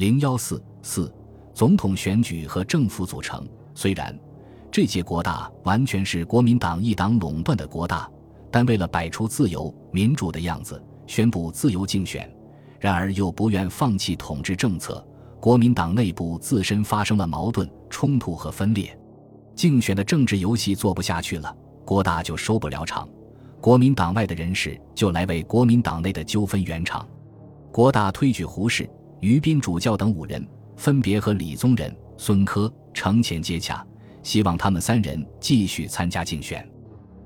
[0.00, 1.14] 零幺四四
[1.52, 3.46] 总统选举和政府组成。
[3.74, 4.18] 虽然
[4.72, 8.10] 这届国大完全是国民党一党垄断的国大，
[8.50, 12.34] 但为了摆出自由民主的样子，宣布自由竞选，
[12.78, 15.06] 然而又不愿放弃统治政策，
[15.38, 18.98] 国民党内部自身发生了矛盾冲突和分裂，
[19.54, 21.54] 竞选的政治游戏做不下去了，
[21.84, 23.06] 国大就收不了场。
[23.60, 27.06] 国民党外的人士就来为国民党内的纠纷圆场。
[27.70, 28.88] 国大推举胡适、
[29.20, 30.46] 于斌主教等五人，
[30.76, 33.86] 分别和李宗仁、孙科、程潜接洽，
[34.22, 36.68] 希望他们三人继续参加竞选。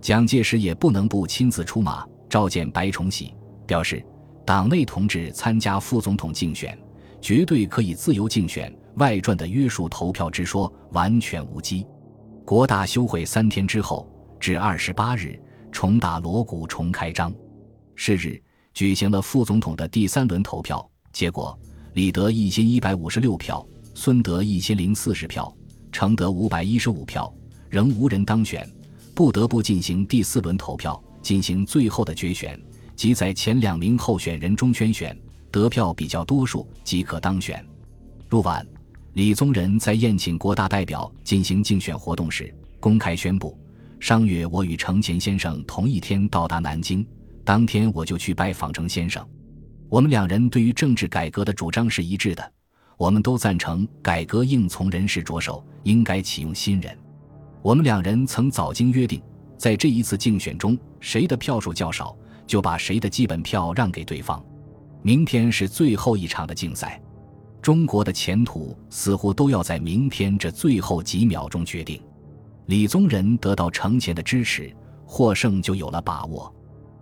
[0.00, 3.34] 蒋介石也不能不亲自出马，召见白崇禧，
[3.66, 4.04] 表示
[4.44, 6.76] 党内同志参加副总统竞选，
[7.20, 11.86] 绝对可以自由竞选，外传的约束投票之说完全无稽。
[12.44, 15.38] 国大休会三天之后，至二十八日。
[15.74, 17.32] 重打锣鼓，重开张。
[17.94, 18.38] 是日
[18.74, 21.58] 举行了副总统的第三轮投票，结果
[21.94, 25.54] 李德一千一百五十六票，孙德一千零四十票，
[25.90, 27.30] 程德五百一十五票，
[27.68, 28.66] 仍无人当选，
[29.14, 32.58] 不得不进行第四轮投票，进行最后的决选，
[32.96, 35.14] 即在前两名候选人中圈选，
[35.50, 37.62] 得票比较多数即可当选。
[38.30, 38.66] 入晚，
[39.12, 43.54] 李宗仁在宴请国大代表进行竞选活动时，公开宣布。
[44.00, 47.06] 上月，我与程潜先生同一天到达南京，
[47.44, 49.22] 当天我就去拜访程先生。
[49.92, 52.52] 我们两人对于政治改革的主张是一致的，
[52.96, 56.96] 我们都赞成改革应从人事着手，应该启用新人。
[57.60, 59.22] 我们两人曾早经约定，
[59.58, 64.42] 在这一次竞选中，谁的票数较少，就把谁的基本票让给对方。
[65.02, 66.98] 明天是最后一场的竞赛，
[67.60, 72.00] 中国的前途似乎都要在明天这最后几秒钟决定。
[72.64, 76.50] 李宗仁得到程潜的支持，获胜就有了把握。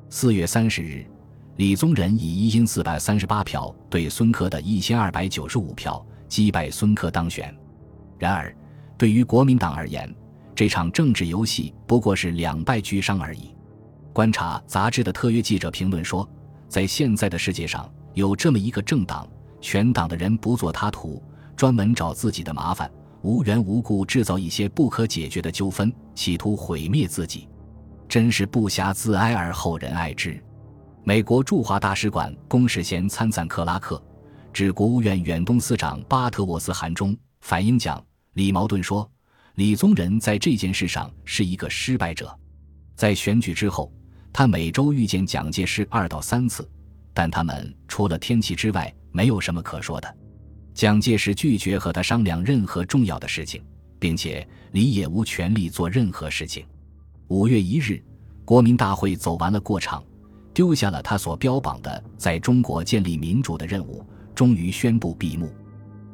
[0.09, 1.07] 四月三十日，
[1.57, 7.55] 李宗仁以一因四百三十八票对孙科的一千二百九十五票击败孙科当选。
[8.19, 8.55] 然而，
[8.97, 10.15] 对于国民党而言，
[10.55, 13.55] 这场政治游戏不过是两败俱伤而已。
[14.13, 16.29] 观察杂志的特约记者评论说
[16.69, 19.29] ：“在现在的世界上，有这么一个政党，
[19.61, 21.23] 全党的人不做他图，
[21.57, 22.91] 专门找自己的麻烦。”
[23.23, 27.47] 无缘无故制造一些不可解决的纠纷，企图毁灭自己，
[28.09, 30.43] 真是不暇自哀而后人爱之。
[31.03, 34.01] 美国驻华大使馆公使衔参赞克拉克
[34.53, 39.11] 致国务院远东司长巴特沃斯函中反映讲，李矛盾说，
[39.55, 42.37] 李宗仁在这件事上是一个失败者。
[42.95, 43.91] 在选举之后，
[44.31, 46.69] 他每周遇见蒋介石二到三次，
[47.15, 50.17] 但他们除了天气之外，没有什么可说的。
[50.75, 53.65] 蒋介石拒绝和他商量任何重要的事情，
[53.99, 56.67] 并且李也无权利做任何事情。
[57.29, 58.05] 五月一日，
[58.45, 60.05] 国民大会走完了过场，
[60.53, 65.53] 丢下了他所标榜的在中国建立民主的任务，终于宣布闭幕。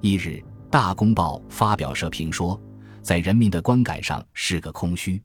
[0.01, 2.61] 一日，《大公报》发表社评说，
[3.03, 5.21] 在人民的观感上是个空虚。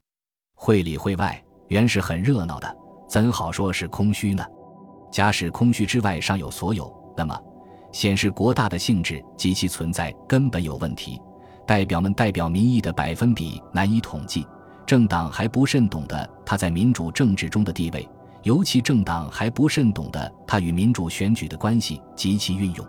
[0.54, 2.76] 会里会外原是很热闹的，
[3.08, 4.44] 怎好说是空虚呢？
[5.10, 7.38] 假使空虚之外尚有所有，那么。
[7.92, 11.20] 显示国大的性质及其存在根本有问题，
[11.66, 14.46] 代表们代表民意的百分比难以统计，
[14.86, 18.08] 政党还不甚懂得他在民主政治中的地位，
[18.42, 22.86] 尤其政党还不甚懂得他与民主选举的关系及其运用。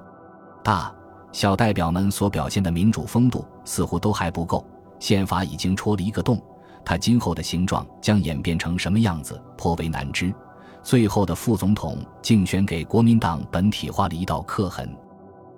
[0.64, 0.94] 大
[1.32, 4.66] 小代表们所表现的民主风度似乎都还不够，
[5.00, 6.42] 宪法已经戳了一个洞，
[6.86, 10.34] 它今后的形状将演变成什么样子颇为难知。
[10.82, 14.90] 最后的副总统竞选给国民党本体画了一道刻痕。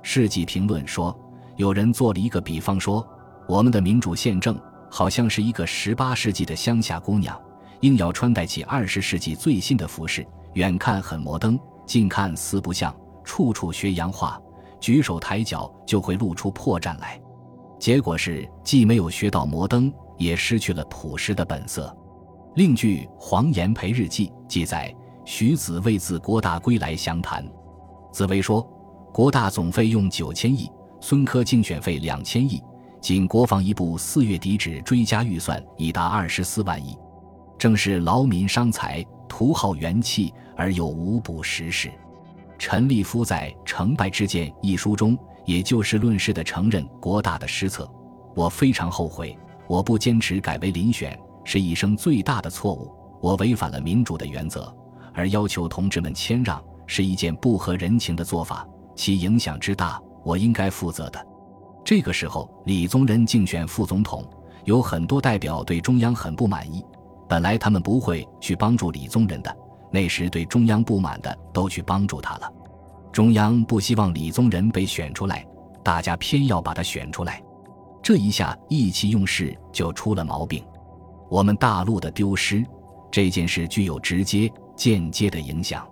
[0.02, 1.18] 世纪评论说，
[1.56, 3.06] 有人做了一个比方说，
[3.48, 4.56] 我们的民主宪政
[4.90, 7.36] 好像是一个十八世纪的乡下姑娘，
[7.82, 14.40] 硬要穿戴起二十世纪最新的服饰，远看很摩登，近看似不像，处处学洋话，
[14.80, 17.20] 举手抬脚就会露出破绽来。
[17.80, 21.96] 结果是既没有学到摩登，也失去了朴实的本色。
[22.56, 24.96] 另据《黄炎培日记》记载。
[25.28, 27.44] 徐子未自国大归来详谈，
[28.12, 28.62] 紫薇说，
[29.12, 30.72] 国大总费用九千亿，
[31.02, 32.62] 孙科竞选费两千亿，
[33.02, 36.96] 仅国防一部四月底止追加预算已达二十四万亿，
[37.58, 41.92] 正是劳民伤财，徒耗元气而又无补实事。
[42.58, 47.90] 陈立夫在《成败之见》一书中，也就事论事地承认国大的失策。
[48.34, 49.38] 我非常后悔，
[49.68, 52.94] 我不坚持改为遴选，是一生最大的错误。
[53.22, 54.74] 我违反了民主的原则。
[55.14, 61.26] 而要求同志们谦让是一件不合人情的做法，其影响之大，我应该负责的。
[61.86, 64.28] 这个时候，李宗仁竞选副总统，
[64.66, 66.84] 有很多代表对中央很不满意。
[67.28, 69.56] 本来他们不会去帮助李宗仁的，
[69.92, 72.52] 那时对中央不满的都去帮助他了。
[73.12, 75.46] 中央不希望李宗仁被选出来，
[75.84, 77.42] 大家偏要把他选出来，
[78.04, 80.64] 这一下意气用事就出了毛病。
[81.30, 82.64] 我们大陆的丢失
[83.10, 85.88] 这件事具有直接、间接的影响。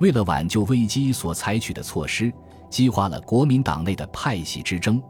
[0.00, 2.32] 为了挽救危机所采取的措施，
[2.68, 5.02] 激化了国民党内的派系之争，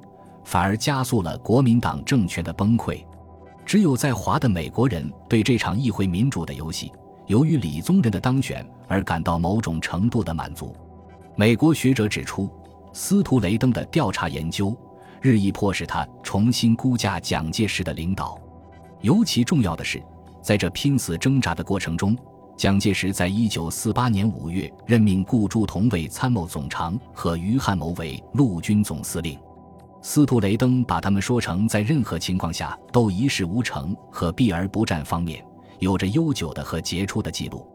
[0.44, 3.04] 反而加速了国民党政权的崩溃。
[3.68, 6.90] 只有在华的美国人对这场议会民主的游戏，
[7.26, 10.74] 由于李宗仁的当选而感到某种程度的满足。
[11.36, 12.48] 美国学者指出，
[12.94, 14.74] 司徒雷登的调查研究
[15.20, 18.40] 日益迫使他重新估价蒋介石的领导。
[19.02, 20.02] 尤其重要的是，
[20.40, 22.16] 在这拼死挣扎的过程中，
[22.56, 29.38] 蒋介石在一九四八年五月任命顾祝同为参谋总长和于汉谋为陆军总司令。
[30.00, 35.44] 司徒雷登把他们说成在任何情况下都一事无成和避而不战方面
[35.80, 37.66] 有着悠久的和杰出的记录。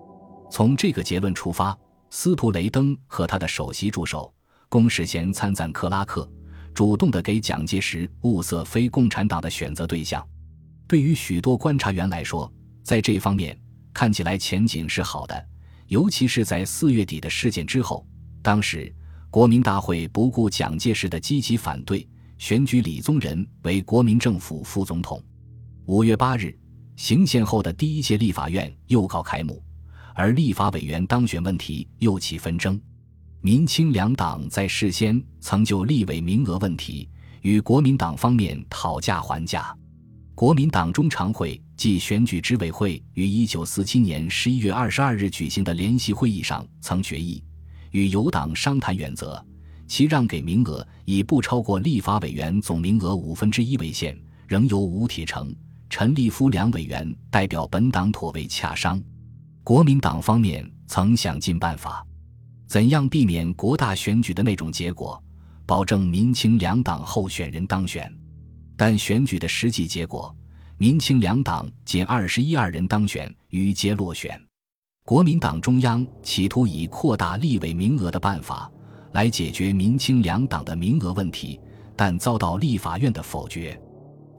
[0.50, 1.78] 从这个结论出发，
[2.10, 4.34] 司徒雷登和他的首席助手
[4.70, 6.30] 龚世贤参赞克拉克，
[6.74, 10.26] 主动的给蒋介石物色非共产党的选择对象。
[10.88, 12.52] 对于许多观察员来说，
[12.84, 13.58] 在这方面
[13.94, 15.46] 看起来前景是好的，
[15.88, 18.06] 尤其是在四月底的事件之后，
[18.42, 18.94] 当时
[19.30, 22.08] 国民大会不顾蒋介石的积极反对。
[22.44, 25.24] 选举李宗仁为国民政府副总统。
[25.86, 26.54] 五月八日，
[26.98, 29.64] 行宪后的第一届立法院又告开幕，
[30.14, 32.78] 而立法委员当选问题又起纷争。
[33.40, 37.08] 民清两党在事先曾就立委名额问题
[37.44, 39.74] 与国民党方面讨价还价。
[40.36, 47.42] 国民党中常会暨选举执委会于一九四七年十一月二十二日举行的联席会议上曾决议，
[47.92, 49.42] 与友党商谈原则。
[49.94, 55.56] 其让给名额以不超过立法委员总名额五分之一为限，仍由吴铁城、
[55.88, 59.00] 陈立夫两委员代表本党妥为洽商。
[59.64, 62.04] 国民党方面曾想尽办法，
[62.66, 65.24] 怎样避免国大选举的那种结果，
[65.64, 68.12] 保证民清两党候选人当选。
[68.76, 70.36] 但选举的实际结果，
[70.80, 74.42] 民清两党仅二十一二人当选，余皆落选。
[75.06, 78.72] 国民党中央企图以扩大立委名额的办法。
[79.14, 81.60] 来解决民清两党的名额问题，
[81.96, 83.80] 但遭到立法院的否决。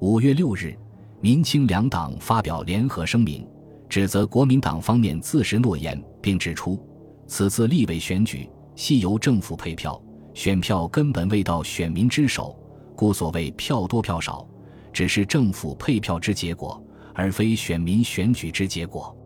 [0.00, 0.76] 五月六日，
[1.21, 3.47] 民清两党发表联合声明，
[3.88, 6.79] 指责国民党方面自食诺言，并指出
[7.26, 10.00] 此次立委选举系由政府配票，
[10.35, 12.55] 选票根本未到选民之手，
[12.97, 14.47] 故所谓票多票少，
[14.93, 16.82] 只是政府配票之结果，
[17.15, 19.17] 而非选民选举之结果。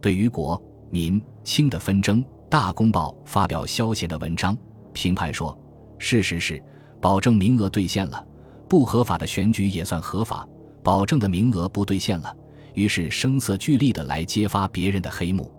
[0.00, 4.56] 对于国民清的纷争，《大公报》发表消遣的文章。
[4.92, 5.58] 评判说
[5.98, 6.62] ：“事实是，
[7.00, 8.26] 保证名额兑现了，
[8.68, 10.48] 不合法的选举也算合法；
[10.82, 12.34] 保证的名额不兑现了，
[12.74, 15.52] 于是声色俱厉的来揭发别人的黑幕。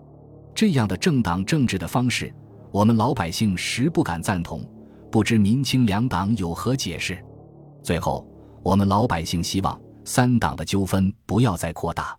[0.54, 2.32] 这样的政党政治的方式，
[2.70, 4.64] 我们老百姓实不敢赞同。
[5.10, 7.22] 不知民清两党有何解释？
[7.82, 8.26] 最后，
[8.62, 12.16] 我们老百姓希望三党的纠纷不要再扩大。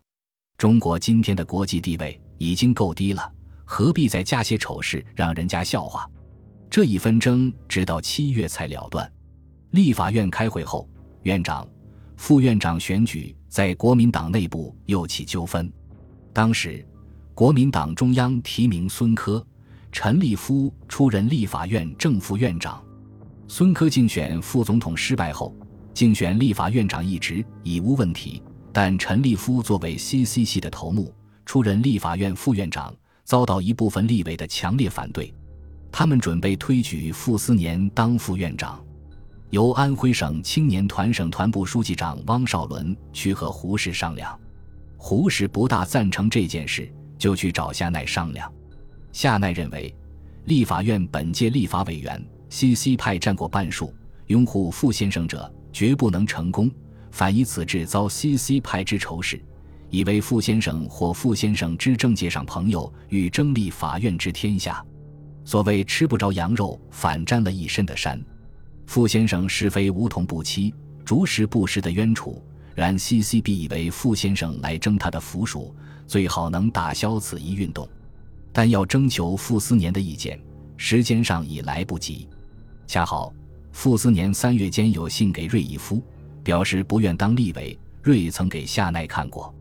[0.58, 3.32] 中国今天的国际地位已经够低了，
[3.66, 6.08] 何必再加些丑事让人家笑话？”
[6.74, 9.08] 这一纷争直到七月才了断。
[9.70, 10.90] 立法院开会后，
[11.22, 11.68] 院长、
[12.18, 15.72] 副院长选举在国民党内部又起纠纷。
[16.34, 16.84] 当时，
[17.36, 19.46] 国民党中央提名孙科、
[19.92, 22.84] 陈立夫出任立法院正副院长。
[23.48, 25.56] 孙科竞选副总统失败后，
[25.94, 31.14] 竞选立法院长一职已无问题，但陈立夫作为 CC 系的头目，
[31.46, 32.92] 出任立法院副院长，
[33.26, 35.32] 遭到一部分立委的强烈反对。
[35.96, 38.84] 他们准备推举傅斯年当副院长，
[39.52, 44.38] 由安徽省青年团省团部书记长汪少伦去和胡适商量。
[44.98, 48.52] 胡适不大赞成这件事，就去找夏奈商量。
[49.12, 49.96] 夏奈认为，
[50.46, 52.20] 立法院本届立法委员
[52.50, 53.94] CC 派占过半数，
[54.26, 56.72] 拥护傅先生者绝不能成功，
[57.12, 59.40] 反以此致遭 CC 派之仇视，
[59.92, 64.84] 以为傅先生或傅先生之政界上朋友欲争立法院之天下。
[65.46, 68.20] 所谓吃不着羊肉，反沾了一身的膻。
[68.86, 70.74] 傅先生是非无统不欺，
[71.06, 72.42] 逐时不时的冤楚。
[72.76, 75.76] 然 CCB 以为傅先生来争他的府属，
[76.08, 77.88] 最好能打消此一运动。
[78.52, 80.40] 但要征求傅斯年的意见，
[80.76, 82.28] 时间上已来不及。
[82.88, 83.34] 恰好
[83.72, 86.02] 傅斯年三月间有信给瑞义夫，
[86.44, 87.78] 表示不愿当立委。
[88.02, 89.54] 瑞曾给夏奈看过，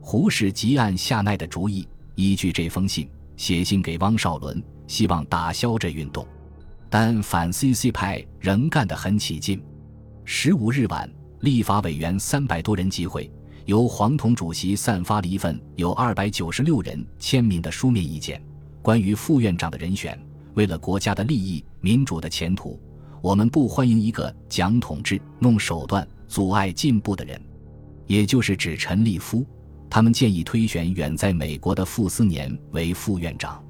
[0.00, 4.62] 胡适即按夏奈的主意，依据这封信写信给汪少伦。
[4.92, 6.28] 希望打消这运动，
[6.90, 9.58] 但反 CC 派仍干得很起劲。
[10.22, 13.32] 十五日晚，立法委员三百多人集会，
[13.64, 18.38] 由黄统主席散发了一份有二百九十六人签名的书面意见，
[18.82, 20.22] 关于副院长的人选。
[20.52, 22.78] 为了国家的利益、民主的前途，
[23.22, 27.40] 我们不欢迎一个讲统治、弄手段、阻碍进步的人，
[28.06, 29.42] 也就是指陈立夫。
[29.88, 33.64] 他们建议推选远在美国的傅斯年为副院长。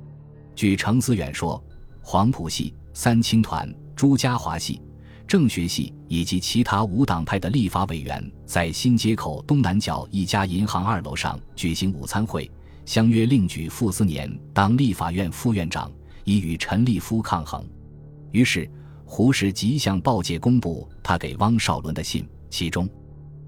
[0.54, 1.62] 据程思远说，
[2.00, 4.80] 黄埔系、三青团、朱家骅系、
[5.26, 12.50] 政学系以及其他无党派的立法委员在新街口东南角一家银行二楼上举行午餐会，
[12.84, 15.90] 相约另举傅斯年当立法院副院长，
[16.24, 17.64] 以与陈立夫抗衡。
[18.30, 18.70] 于是，
[19.04, 22.88] 胡适即向报界公布他给汪少伦的信，其中。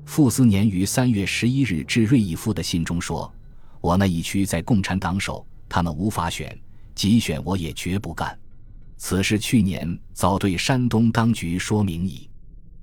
[0.06, 3.32] 傅斯年于三月十一日致瑞义夫的信中说
[3.80, 6.54] ：“我那一区在共产党手，他们无法选，
[6.94, 8.38] 即选我也绝不干。
[8.96, 12.28] 此事去年早对山东当局说明矣。”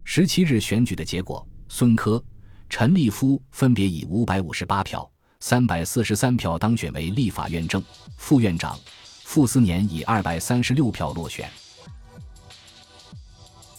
[0.04, 2.24] 十七日选举的结果，孙科、
[2.70, 7.82] 陈立夫分别以五百五十八票、三百四十三票当选为立法院正
[8.18, 8.78] 副院长，
[9.24, 11.50] 傅斯年以二百三十六票落选。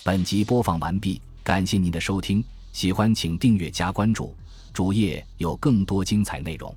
[0.04, 2.42] 本集播放完毕，感谢您的收听。
[2.72, 4.34] 喜欢请订阅加关注，
[4.72, 6.74] 主页有更多精彩内容。